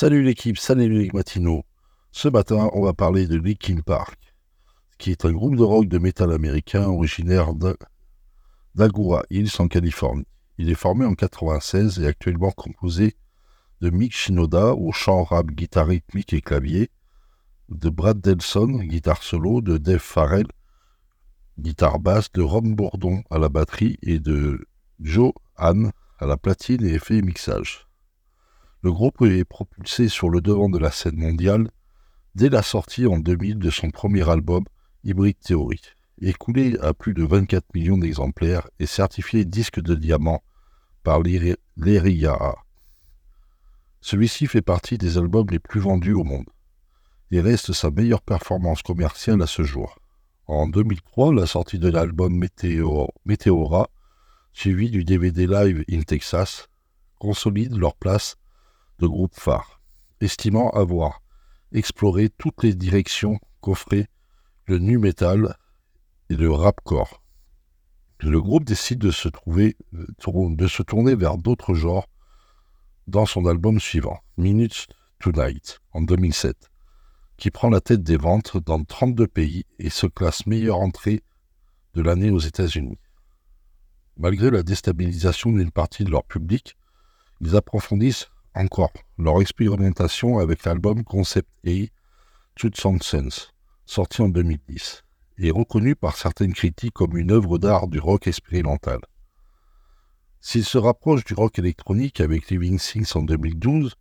[0.00, 1.62] Salut l'équipe, salut les matinaux.
[2.10, 4.18] Ce matin, on va parler de Linkin Park,
[4.96, 7.52] qui est un groupe de rock de métal américain originaire
[8.74, 10.24] d'Agoura Hills en Californie.
[10.56, 13.14] Il est formé en 96 et actuellement composé
[13.82, 16.88] de Mick Shinoda au chant rap, guitare rythmique et clavier,
[17.68, 20.46] de Brad Delson, guitare solo, de Dave Farrell,
[21.58, 24.66] guitare basse, de Ron Bourdon à la batterie et de
[24.98, 27.89] Joe Anne à la platine et effet et mixage.
[28.82, 31.70] Le groupe est propulsé sur le devant de la scène mondiale
[32.34, 34.64] dès la sortie en 2000 de son premier album,
[35.04, 35.80] Hybrid Theory,
[36.22, 40.42] écoulé à plus de 24 millions d'exemplaires et certifié disque de diamant
[41.02, 42.54] par l'ERIAA.
[44.00, 46.48] Celui-ci fait partie des albums les plus vendus au monde
[47.30, 49.98] et reste sa meilleure performance commerciale à ce jour.
[50.46, 52.42] En 2003, la sortie de l'album
[53.26, 53.90] Meteora,
[54.52, 56.68] suivi du DVD Live in Texas,
[57.18, 58.36] consolide leur place
[59.00, 59.80] de groupe phare,
[60.20, 61.22] estimant avoir
[61.72, 64.06] exploré toutes les directions qu'offrait
[64.66, 65.56] le nu metal
[66.28, 67.22] et le rapcore.
[68.20, 72.06] Le groupe décide de se, trouver, de se tourner vers d'autres genres
[73.06, 74.86] dans son album suivant, Minutes
[75.18, 76.70] Tonight, en 2007
[77.40, 81.24] qui prend la tête des ventes dans 32 pays et se classe meilleure entrée
[81.94, 82.98] de l'année aux États-Unis.
[84.18, 86.76] Malgré la déstabilisation d'une partie de leur public,
[87.40, 91.86] ils approfondissent encore leur expérimentation avec l'album Concept A,
[92.74, 93.52] Sound Sense,
[93.86, 95.02] sorti en 2010,
[95.38, 99.00] et reconnu par certaines critiques comme une œuvre d'art du rock expérimental.
[100.40, 103.94] S'ils se rapprochent du rock électronique avec Living Things en 2012,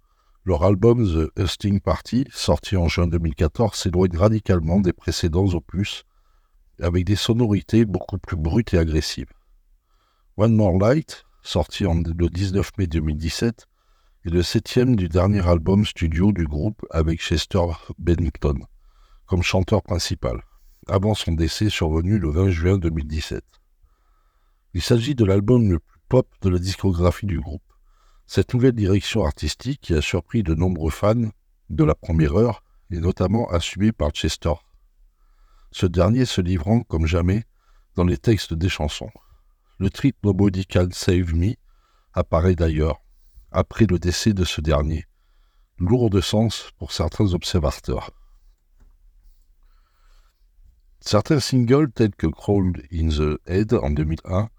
[0.46, 6.06] leur album The Husting Party, sorti en juin 2014, s'éloigne radicalement des précédents opus,
[6.82, 9.32] avec des sonorités beaucoup plus brutes et agressives.
[10.38, 13.68] One More Light, sorti le 19 mai 2017,
[14.26, 17.66] est le septième du dernier album studio du groupe avec Chester
[17.98, 18.60] Bennington
[19.26, 20.44] comme chanteur principal,
[20.88, 23.44] avant son décès survenu le 20 juin 2017.
[24.74, 27.64] Il s'agit de l'album le plus pop de la discographie du groupe.
[28.26, 31.30] Cette nouvelle direction artistique qui a surpris de nombreux fans
[31.70, 34.54] de la première heure est notamment assumée par Chester,
[35.72, 37.44] ce dernier se livrant comme jamais
[37.96, 39.12] dans les textes des chansons.
[39.78, 41.54] Le trip Nobody Save Me
[42.14, 43.02] apparaît d'ailleurs
[43.52, 45.06] après le décès de ce dernier,
[45.78, 48.12] lourd de sens pour certains observateurs.
[51.02, 54.50] Certains singles tels que Crawl in the Head en 2001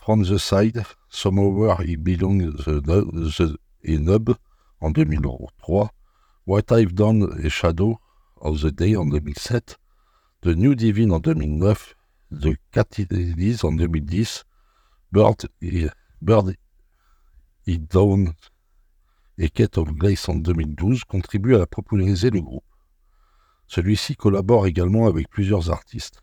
[0.00, 4.34] From the Side, Somewhere It Belongs the, the, et Nub
[4.80, 5.90] en 2003,
[6.46, 7.98] What I've Done et Shadow
[8.40, 9.76] of the Day en 2007,
[10.40, 11.94] The New Divine en 2009,
[12.32, 14.44] The Catalyst en 2010,
[15.12, 15.48] Bird,
[16.22, 16.54] Bird
[17.66, 18.32] It Down
[19.38, 22.64] et Cat of Glace en 2012 contribuent à populariser le groupe.
[23.66, 26.22] Celui-ci collabore également avec plusieurs artistes,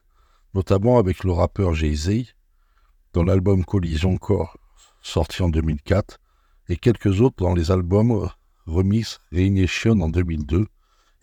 [0.53, 2.33] notamment avec le rappeur Jay-Z,
[3.13, 4.57] dans l'album Collision Core,
[5.01, 6.19] sorti en 2004,
[6.69, 8.29] et quelques autres dans les albums
[8.65, 10.67] Remix Reignition en 2002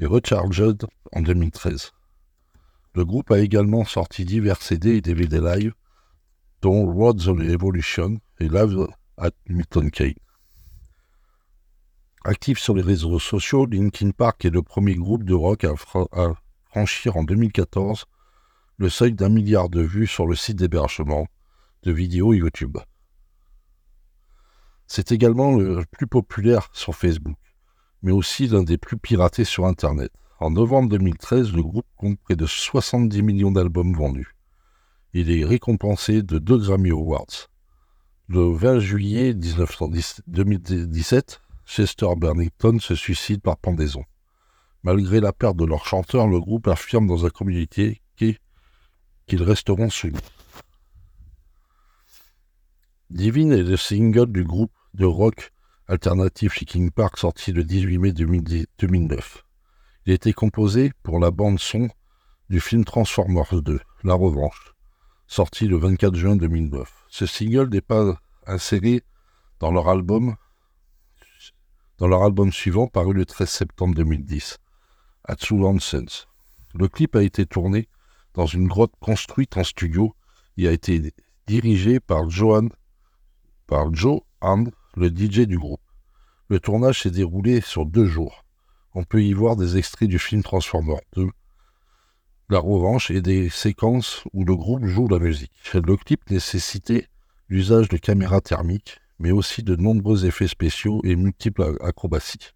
[0.00, 1.92] et Recharged en 2013.
[2.94, 5.74] Le groupe a également sorti divers CD et DVD live,
[6.62, 8.86] dont Road of Evolution et Live
[9.18, 10.14] at Milton Keynes.
[12.24, 15.74] Actif sur les réseaux sociaux, Linkin Park est le premier groupe de rock à,
[16.12, 16.32] à
[16.70, 18.06] franchir en 2014
[18.76, 21.28] le seuil d'un milliard de vues sur le site d'hébergement
[21.82, 22.78] de vidéos YouTube.
[24.86, 27.38] C'est également le plus populaire sur Facebook,
[28.02, 30.12] mais aussi l'un des plus piratés sur Internet.
[30.40, 34.34] En novembre 2013, le groupe compte près de 70 millions d'albums vendus.
[35.12, 37.48] Il est récompensé de deux Grammy Awards.
[38.26, 44.02] Le 20 juillet 2017, Chester Bennington se suicide par pendaison.
[44.82, 50.16] Malgré la perte de leur chanteur, le groupe affirme dans un communiqué qu'ils resteront suivis.
[53.10, 55.52] Divine est le single du groupe de rock
[55.86, 59.44] alternatif King Park sorti le 18 mai 2009.
[60.06, 61.90] Il a été composé pour la bande son
[62.48, 64.72] du film Transformers 2, La Revanche,
[65.26, 67.03] sorti le 24 juin 2009.
[67.16, 69.04] Ce single n'est pas inséré
[69.60, 70.34] dans leur album
[71.98, 74.58] dans leur album suivant paru le 13 septembre 2010,
[75.22, 75.36] At
[75.78, 76.26] Sense.
[76.74, 77.88] Le clip a été tourné
[78.32, 80.16] dans une grotte construite en studio
[80.56, 81.14] et a été
[81.46, 82.66] dirigé par Johan
[83.68, 85.84] par Joe Hand, le DJ du groupe.
[86.48, 88.44] Le tournage s'est déroulé sur deux jours.
[88.92, 91.28] On peut y voir des extraits du film Transformers 2,
[92.50, 95.50] La Revanche et des séquences où le groupe joue la musique.
[95.72, 97.08] Le clip nécessitait
[97.48, 102.50] l'usage de caméras thermiques, mais aussi de nombreux effets spéciaux et multiples acrobaties.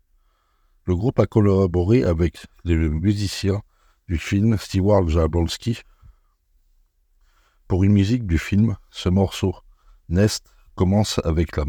[0.85, 3.63] Le groupe a collaboré avec les musiciens
[4.09, 5.81] du film Stewart Jablonski
[7.67, 8.77] pour une musique du film.
[8.91, 9.57] Ce morceau,
[10.11, 11.65] Nest, commence avec la,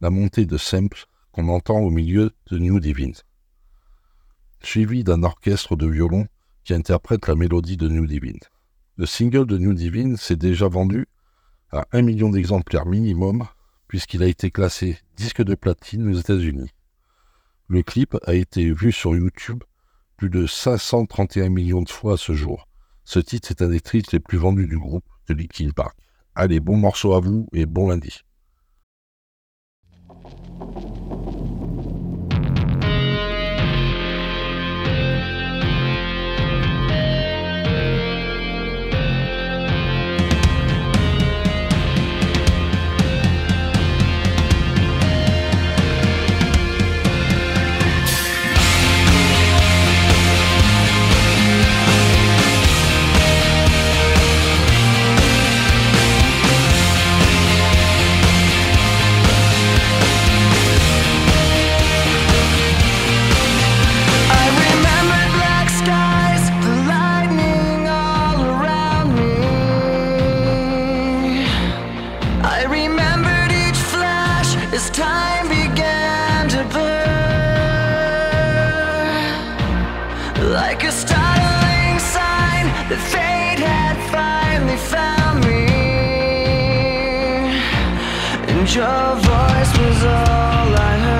[0.00, 3.14] la montée de samples qu'on entend au milieu de New Divine,
[4.62, 6.28] suivi d'un orchestre de violon
[6.64, 8.40] qui interprète la mélodie de New Divine.
[8.96, 11.06] Le single de New Divine s'est déjà vendu
[11.70, 13.46] à un million d'exemplaires minimum,
[13.88, 16.70] puisqu'il a été classé disque de platine aux États-Unis.
[17.68, 19.62] Le clip a été vu sur YouTube
[20.16, 22.68] plus de 531 millions de fois à ce jour.
[23.04, 25.96] Ce titre est un des titres les plus vendus du groupe de Linkin Park.
[26.34, 28.20] Allez, bon morceau à vous et bon lundi.
[88.72, 91.13] Your voice was all I heard